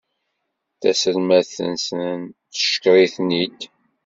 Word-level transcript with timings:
Taselmadt-nsen 0.79 2.19
teckeṛ-iten-id. 2.53 3.59